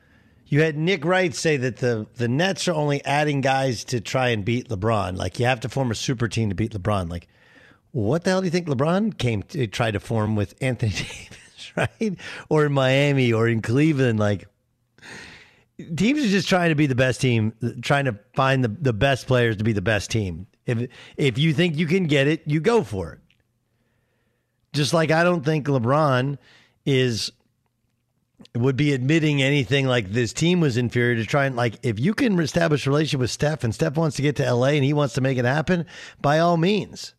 [0.45, 4.29] you had Nick Wright say that the the Nets are only adding guys to try
[4.29, 5.17] and beat LeBron.
[5.17, 7.09] Like you have to form a super team to beat LeBron.
[7.09, 7.27] Like
[7.91, 11.71] what the hell do you think LeBron came to try to form with Anthony Davis,
[11.75, 12.19] right?
[12.49, 14.47] Or in Miami or in Cleveland, like
[15.95, 19.27] teams are just trying to be the best team, trying to find the, the best
[19.27, 20.47] players to be the best team.
[20.67, 23.19] If if you think you can get it, you go for it.
[24.73, 26.37] Just like I don't think LeBron
[26.85, 27.31] is
[28.53, 32.13] would be admitting anything like this team was inferior to try and like if you
[32.13, 34.93] can establish a relationship with Steph and Steph wants to get to LA and he
[34.93, 35.85] wants to make it happen,
[36.21, 37.15] by all means.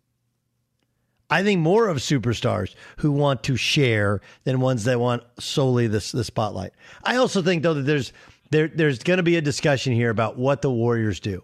[1.30, 5.98] I think more of superstars who want to share than ones that want solely the,
[6.14, 6.72] the spotlight.
[7.02, 8.12] I also think though that there's
[8.50, 11.42] there there's going to be a discussion here about what the Warriors do.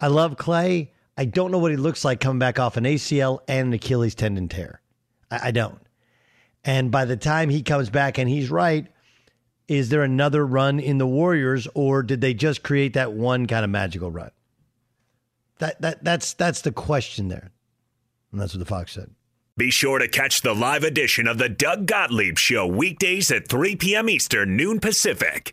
[0.00, 0.92] I love Clay.
[1.20, 4.14] I don't know what he looks like coming back off an ACL and an Achilles
[4.14, 4.80] tendon tear.
[5.30, 5.78] I, I don't.
[6.64, 8.86] And by the time he comes back and he's right,
[9.68, 13.64] is there another run in the Warriors, or did they just create that one kind
[13.64, 14.30] of magical run?
[15.58, 17.50] That that that's that's the question there.
[18.32, 19.10] And that's what the Fox said.
[19.58, 23.76] Be sure to catch the live edition of the Doug Gottlieb Show weekdays at 3
[23.76, 24.08] p.m.
[24.08, 25.52] Eastern, noon Pacific.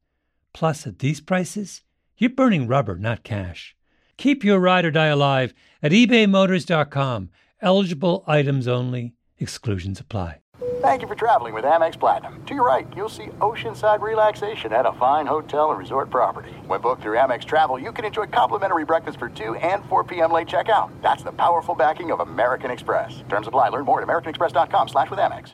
[0.53, 1.81] Plus, at these prices,
[2.17, 3.75] you're burning rubber, not cash.
[4.17, 7.29] Keep your ride or die alive at ebaymotors.com.
[7.61, 10.41] Eligible items only, exclusions apply.
[10.81, 12.43] Thank you for traveling with Amex Platinum.
[12.45, 16.51] To your right, you'll see oceanside relaxation at a fine hotel and resort property.
[16.67, 20.31] When booked through Amex Travel, you can enjoy complimentary breakfast for 2 and 4 p.m.
[20.31, 20.91] late checkout.
[21.01, 23.23] That's the powerful backing of American Express.
[23.29, 23.69] Terms apply.
[23.69, 25.53] Learn more at americanexpress.com slash with Amex.